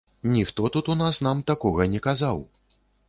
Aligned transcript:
Ніхто 0.35 0.69
тут 0.75 0.89
у 0.93 0.95
нас 1.01 1.21
нам 1.27 1.43
такога 1.53 1.87
не 1.93 1.99
казаў. 2.07 2.43